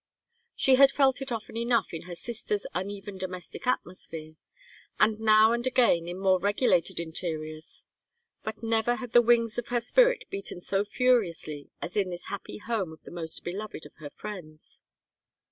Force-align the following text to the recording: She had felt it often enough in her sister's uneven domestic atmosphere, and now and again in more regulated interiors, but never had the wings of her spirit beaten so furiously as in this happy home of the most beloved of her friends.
She 0.55 0.77
had 0.77 0.89
felt 0.91 1.21
it 1.21 1.31
often 1.31 1.55
enough 1.55 1.93
in 1.93 2.07
her 2.09 2.15
sister's 2.15 2.65
uneven 2.73 3.19
domestic 3.19 3.67
atmosphere, 3.67 4.33
and 4.99 5.19
now 5.19 5.51
and 5.51 5.67
again 5.67 6.07
in 6.07 6.17
more 6.17 6.39
regulated 6.39 6.99
interiors, 6.99 7.83
but 8.43 8.63
never 8.63 8.95
had 8.95 9.13
the 9.13 9.21
wings 9.21 9.59
of 9.59 9.67
her 9.67 9.79
spirit 9.79 10.25
beaten 10.31 10.59
so 10.59 10.83
furiously 10.83 11.69
as 11.83 11.95
in 11.95 12.09
this 12.09 12.29
happy 12.33 12.57
home 12.57 12.91
of 12.91 13.03
the 13.03 13.11
most 13.11 13.43
beloved 13.43 13.85
of 13.85 13.93
her 13.97 14.09
friends. 14.09 14.81